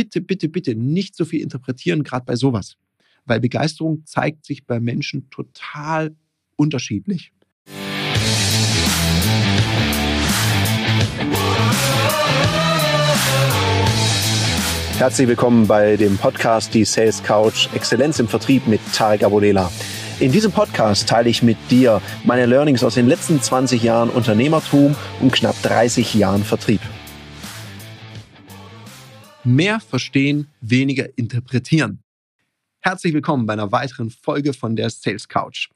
[0.00, 2.76] bitte, bitte, bitte nicht so viel interpretieren, gerade bei sowas.
[3.26, 6.16] Weil Begeisterung zeigt sich bei Menschen total
[6.56, 7.34] unterschiedlich.
[14.96, 19.70] Herzlich willkommen bei dem Podcast Die Sales Couch Exzellenz im Vertrieb mit Tarek Abodela.
[20.18, 24.96] In diesem Podcast teile ich mit dir meine Learnings aus den letzten 20 Jahren Unternehmertum
[25.20, 26.80] und knapp 30 Jahren Vertrieb.
[29.44, 32.02] Mehr verstehen, weniger interpretieren.
[32.80, 35.70] Herzlich willkommen bei einer weiteren Folge von der Sales Couch.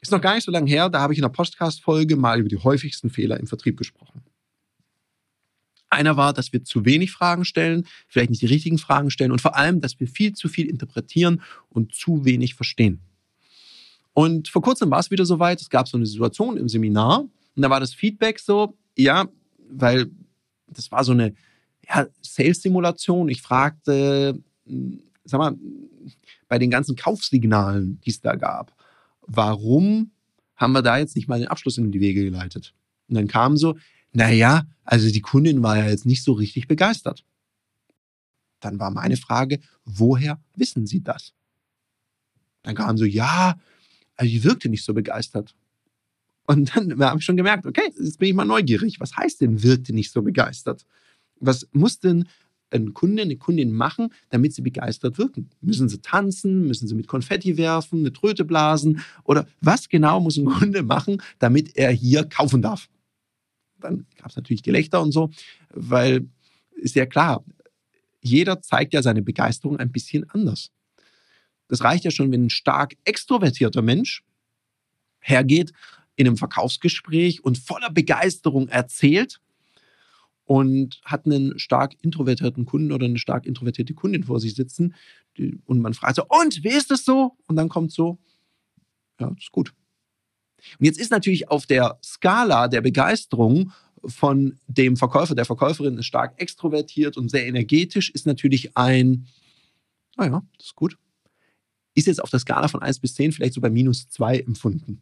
[0.00, 2.48] Ist noch gar nicht so lange her, da habe ich in einer Podcast-Folge mal über
[2.48, 4.24] die häufigsten Fehler im Vertrieb gesprochen.
[5.88, 9.40] Einer war, dass wir zu wenig Fragen stellen, vielleicht nicht die richtigen Fragen stellen und
[9.40, 13.00] vor allem, dass wir viel zu viel interpretieren und zu wenig verstehen.
[14.14, 17.62] Und vor kurzem war es wieder soweit, es gab so eine Situation im Seminar und
[17.62, 19.28] da war das Feedback so, ja,
[19.70, 20.10] weil
[20.66, 21.34] das war so eine
[21.90, 23.28] ja, Sales-Simulation.
[23.28, 25.56] Ich fragte, hm, sag mal,
[26.48, 28.74] bei den ganzen Kaufsignalen, die es da gab,
[29.22, 30.10] warum
[30.56, 32.74] haben wir da jetzt nicht mal den Abschluss in die Wege geleitet?
[33.08, 33.76] Und dann kam so,
[34.12, 37.24] naja, also die Kundin war ja jetzt nicht so richtig begeistert.
[38.60, 41.32] Dann war meine Frage, woher wissen Sie das?
[42.62, 43.58] Dann kam so, ja,
[44.16, 45.54] also die wirkte nicht so begeistert.
[46.46, 49.00] Und dann habe ich schon gemerkt, okay, jetzt bin ich mal neugierig.
[49.00, 50.84] Was heißt denn, wirkte nicht so begeistert?
[51.40, 52.26] Was muss denn
[52.70, 55.50] ein Kunde, eine Kundin machen, damit sie begeistert wirken?
[55.60, 56.66] Müssen sie tanzen?
[56.66, 59.00] Müssen sie mit Konfetti werfen, eine Tröte blasen?
[59.24, 62.88] Oder was genau muss ein Kunde machen, damit er hier kaufen darf?
[63.80, 65.30] Dann gab es natürlich Gelächter und so,
[65.72, 66.28] weil
[66.74, 67.44] ist ja klar,
[68.22, 70.70] jeder zeigt ja seine Begeisterung ein bisschen anders.
[71.68, 74.22] Das reicht ja schon, wenn ein stark extrovertierter Mensch
[75.20, 75.72] hergeht
[76.16, 79.40] in einem Verkaufsgespräch und voller Begeisterung erzählt
[80.50, 84.96] und hat einen stark introvertierten Kunden oder eine stark introvertierte Kundin vor sich sitzen
[85.64, 87.36] und man fragt so, und wie ist das so?
[87.46, 88.18] Und dann kommt so,
[89.20, 89.72] ja, das ist gut.
[90.80, 93.70] Und jetzt ist natürlich auf der Skala der Begeisterung
[94.04, 99.28] von dem Verkäufer, der Verkäuferin ist stark extrovertiert und sehr energetisch, ist natürlich ein,
[100.16, 100.98] naja, das ist gut.
[101.94, 105.00] Ist jetzt auf der Skala von 1 bis 10 vielleicht so bei minus 2 empfunden.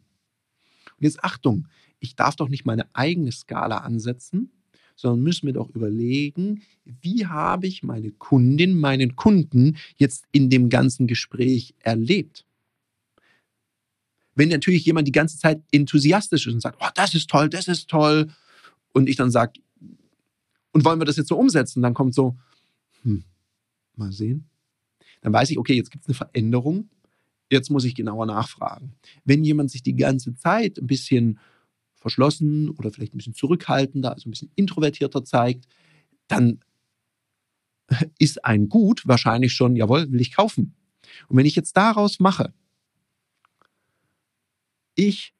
[0.95, 1.67] Und jetzt Achtung,
[1.99, 4.51] ich darf doch nicht meine eigene Skala ansetzen,
[4.99, 10.67] sondern müssen wir doch überlegen, wie habe ich meine Kundin, meinen Kunden jetzt in dem
[10.67, 12.45] ganzen Gespräch erlebt?
[14.35, 17.69] Wenn natürlich jemand die ganze Zeit enthusiastisch ist und sagt, oh, das ist toll, das
[17.69, 18.27] ist toll,
[18.91, 19.61] und ich dann sage,
[20.71, 22.35] und wollen wir das jetzt so umsetzen, dann kommt so,
[23.03, 23.23] hm,
[23.95, 24.49] mal sehen.
[25.21, 26.89] Dann weiß ich, okay, jetzt gibt es eine Veränderung,
[27.49, 28.95] jetzt muss ich genauer nachfragen.
[29.23, 31.39] Wenn jemand sich die ganze Zeit ein bisschen
[31.99, 35.65] verschlossen oder vielleicht ein bisschen zurückhaltender, also ein bisschen introvertierter zeigt,
[36.27, 36.59] dann
[38.19, 40.75] ist ein Gut wahrscheinlich schon, jawohl, will ich kaufen.
[41.27, 42.53] Und wenn ich jetzt daraus mache,
[44.95, 45.33] ich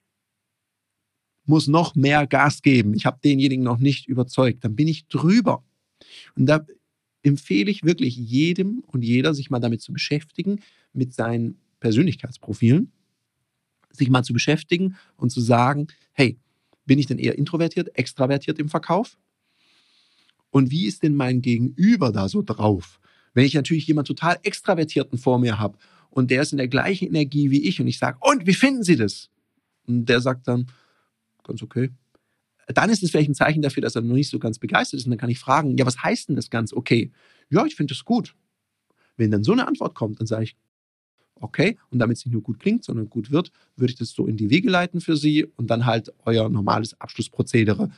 [1.46, 5.64] muss noch mehr Gas geben, ich habe denjenigen noch nicht überzeugt, dann bin ich drüber.
[6.36, 6.66] Und da
[7.24, 10.62] empfehle ich wirklich jedem und jeder, sich mal damit zu beschäftigen,
[10.94, 12.92] mit seinen Persönlichkeitsprofilen,
[13.92, 16.38] sich mal zu beschäftigen und zu sagen, hey,
[16.89, 19.16] bin ich denn eher introvertiert, extravertiert im Verkauf?
[20.50, 23.00] Und wie ist denn mein Gegenüber da so drauf?
[23.35, 25.77] Wenn ich natürlich jemanden total extravertierten vor mir habe
[26.09, 28.81] und der ist in der gleichen Energie wie ich und ich sage, und wie finden
[28.81, 29.29] Sie das?
[29.85, 30.66] Und der sagt dann,
[31.44, 31.91] ganz okay.
[32.66, 35.06] Dann ist es vielleicht ein Zeichen dafür, dass er noch nicht so ganz begeistert ist.
[35.06, 37.11] Und dann kann ich fragen, ja, was heißt denn das ganz okay?
[37.51, 38.33] Ja, ich finde das gut.
[39.16, 40.56] Wenn dann so eine Antwort kommt, dann sage ich,
[41.41, 44.27] okay, und damit es nicht nur gut klingt, sondern gut wird, würde ich das so
[44.27, 47.91] in die Wege leiten für Sie und dann halt euer normales Abschlussprozedere,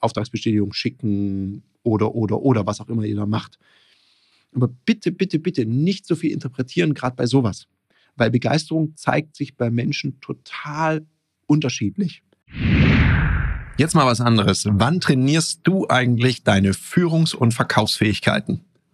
[0.00, 3.58] Auftragsbestätigung schicken oder, oder, oder, was auch immer ihr da macht.
[4.54, 7.66] Aber bitte, bitte, bitte nicht so viel interpretieren, gerade bei sowas
[8.18, 11.06] weil Begeisterung zeigt sich bei Menschen total
[11.46, 12.22] unterschiedlich.
[13.78, 14.66] Jetzt mal was anderes.
[14.68, 18.64] Wann trainierst du eigentlich deine Führungs- und Verkaufsfähigkeiten?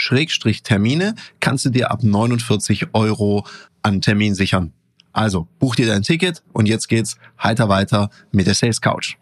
[0.00, 3.46] Schrägstrich Termine kannst du dir ab 49 Euro
[3.82, 4.72] an Termin sichern.
[5.12, 9.16] Also buch dir dein Ticket und jetzt geht's heiter weiter mit der Sales Couch.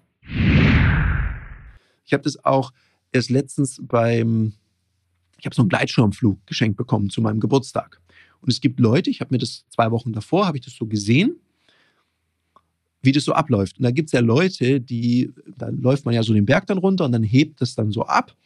[2.04, 2.72] Ich habe das auch
[3.10, 4.52] erst letztens beim,
[5.38, 8.00] ich habe so einen Gleitschirmflug geschenkt bekommen zu meinem Geburtstag.
[8.40, 10.86] Und es gibt Leute, ich habe mir das zwei Wochen davor, habe ich das so
[10.86, 11.36] gesehen,
[13.02, 13.78] wie das so abläuft.
[13.78, 16.78] Und da gibt es ja Leute, die, da läuft man ja so den Berg dann
[16.78, 18.36] runter und dann hebt es dann so ab.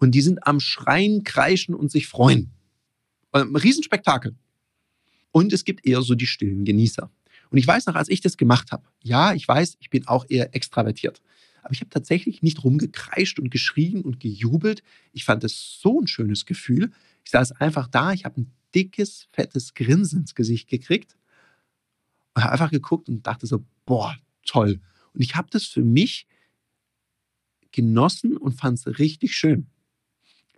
[0.00, 2.50] Und die sind am Schreien, Kreischen und sich freuen.
[3.32, 4.34] Ein Riesenspektakel.
[5.30, 7.10] Und es gibt eher so die stillen Genießer.
[7.50, 10.24] Und ich weiß noch, als ich das gemacht habe, ja, ich weiß, ich bin auch
[10.28, 11.20] eher extravertiert.
[11.62, 14.82] Aber ich habe tatsächlich nicht rumgekreischt und geschrien und gejubelt.
[15.12, 16.90] Ich fand es so ein schönes Gefühl.
[17.24, 21.16] Ich saß einfach da, ich habe ein dickes, fettes Grinsen ins Gesicht gekriegt
[22.34, 24.16] und habe einfach geguckt und dachte so, boah,
[24.46, 24.80] toll.
[25.12, 26.26] Und ich habe das für mich
[27.72, 29.66] genossen und fand es richtig schön.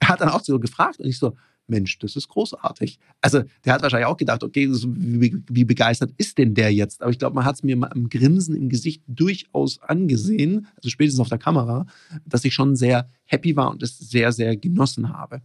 [0.03, 1.37] Er hat dann auch so gefragt und ich so,
[1.69, 2.99] Mensch, das ist großartig.
[3.21, 7.03] Also der hat wahrscheinlich auch gedacht, okay, wie, begeistert ist denn der jetzt?
[7.03, 10.89] Aber ich glaube, man hat es mir mal im Grinsen im Gesicht durchaus angesehen, also
[10.89, 11.87] spätestens auf der Kamera,
[12.27, 15.41] dass ich schon sehr happy war und es sehr, sehr genossen habe.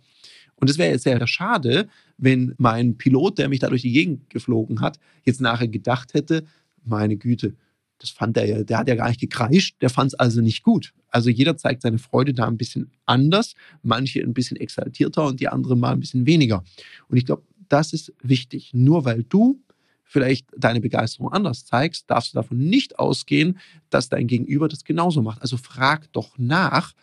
[0.56, 1.88] Und es wäre jetzt sehr schade,
[2.18, 6.46] wenn mein Pilot, der mich da durch die Gegend geflogen hat, jetzt nachher gedacht hätte,
[6.84, 7.54] meine Güte,
[8.00, 10.64] das fand er ja, der hat ja gar nicht gekreischt, der fand es also nicht
[10.64, 10.94] gut.
[11.10, 15.48] Also jeder zeigt seine Freude da ein bisschen anders, manche ein bisschen exaltierter und die
[15.48, 16.64] anderen mal ein bisschen weniger.
[17.08, 18.72] Und ich glaube, das ist wichtig.
[18.74, 19.62] Nur weil du
[20.04, 23.60] vielleicht deine Begeisterung anders zeigst, darfst du davon nicht ausgehen,
[23.90, 25.42] dass dein Gegenüber das genauso macht.
[25.42, 26.94] Also frag doch nach,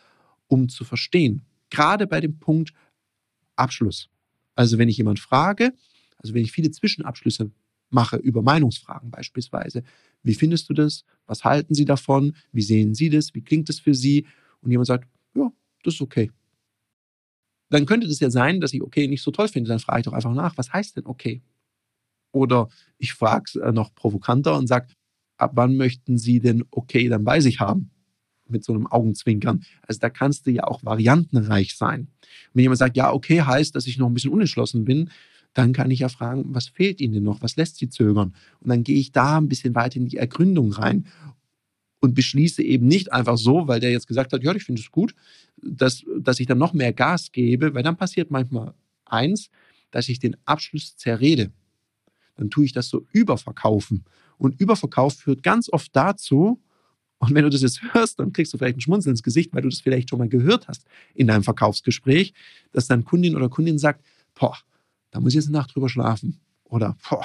[0.46, 1.42] um zu verstehen.
[1.70, 2.72] Gerade bei dem Punkt
[3.56, 4.08] Abschluss.
[4.54, 5.72] Also wenn ich jemand frage,
[6.18, 7.50] also wenn ich viele Zwischenabschlüsse
[7.94, 9.82] mache über Meinungsfragen beispielsweise.
[10.22, 11.04] Wie findest du das?
[11.26, 12.34] Was halten Sie davon?
[12.52, 13.34] Wie sehen Sie das?
[13.34, 14.26] Wie klingt es für Sie?
[14.60, 15.50] Und jemand sagt, ja,
[15.82, 16.30] das ist okay.
[17.70, 19.68] Dann könnte es ja sein, dass ich okay nicht so toll finde.
[19.68, 21.42] Dann frage ich doch einfach nach, was heißt denn okay?
[22.32, 22.68] Oder
[22.98, 24.88] ich frage es äh, noch provokanter und sage,
[25.36, 27.90] ab wann möchten Sie denn okay dann bei sich haben?
[28.46, 29.64] Mit so einem Augenzwinkern.
[29.82, 32.00] Also da kannst du ja auch variantenreich sein.
[32.00, 32.08] Und
[32.54, 35.10] wenn jemand sagt, ja, okay heißt, dass ich noch ein bisschen unentschlossen bin,
[35.54, 37.40] dann kann ich ja fragen, was fehlt Ihnen denn noch?
[37.42, 38.34] Was lässt Sie zögern?
[38.60, 41.06] Und dann gehe ich da ein bisschen weiter in die Ergründung rein
[42.00, 44.90] und beschließe eben nicht einfach so, weil der jetzt gesagt hat, ja, ich finde es
[44.90, 45.14] gut,
[45.62, 48.74] dass, dass ich dann noch mehr Gas gebe, weil dann passiert manchmal
[49.06, 49.48] eins,
[49.90, 51.50] dass ich den Abschluss zerrede.
[52.36, 54.04] Dann tue ich das so überverkaufen.
[54.36, 56.60] Und Überverkauf führt ganz oft dazu,
[57.18, 59.62] und wenn du das jetzt hörst, dann kriegst du vielleicht ein Schmunzeln ins Gesicht, weil
[59.62, 60.84] du das vielleicht schon mal gehört hast
[61.14, 62.34] in deinem Verkaufsgespräch,
[62.72, 64.04] dass dann Kundin oder Kundin sagt,
[64.34, 64.58] boah,
[65.14, 66.40] da muss ich jetzt eine Nacht drüber schlafen.
[66.64, 67.24] Oder, boah,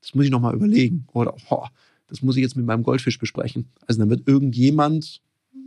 [0.00, 1.06] das muss ich nochmal überlegen.
[1.12, 1.70] Oder, boah,
[2.08, 3.70] das muss ich jetzt mit meinem Goldfisch besprechen.
[3.86, 5.22] Also dann wird irgendjemand,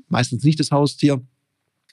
[0.09, 1.25] meistens nicht das Haustier,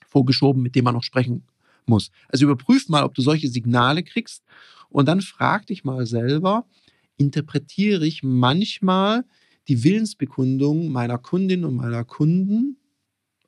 [0.09, 1.45] vorgeschoben, mit dem man noch sprechen
[1.87, 2.11] muss.
[2.27, 4.43] Also überprüf mal, ob du solche Signale kriegst
[4.89, 6.67] und dann frag dich mal selber,
[7.17, 9.25] interpretiere ich manchmal
[9.69, 12.79] die Willensbekundung meiner Kundin und meiner Kunden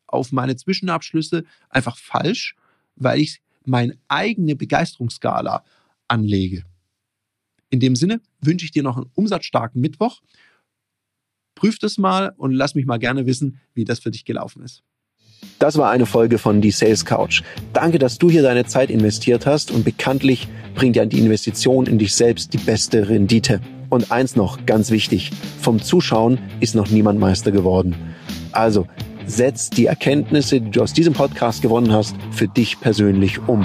[0.07, 2.55] auf meine Zwischenabschlüsse einfach falsch,
[2.95, 5.65] weil ich meine eigene Begeisterungsskala
[6.11, 6.65] anlege.
[7.71, 10.21] In dem Sinne wünsche ich dir noch einen umsatzstarken Mittwoch.
[11.55, 14.83] Prüf das mal und lass mich mal gerne wissen, wie das für dich gelaufen ist.
[15.59, 17.43] Das war eine Folge von Die Sales Couch.
[17.73, 21.99] Danke, dass du hier deine Zeit investiert hast und bekanntlich bringt ja die Investition in
[21.99, 23.61] dich selbst die beste Rendite.
[23.89, 25.31] Und eins noch, ganz wichtig,
[25.61, 27.95] vom Zuschauen ist noch niemand Meister geworden.
[28.53, 28.87] Also,
[29.27, 33.65] setz die Erkenntnisse, die du aus diesem Podcast gewonnen hast, für dich persönlich um.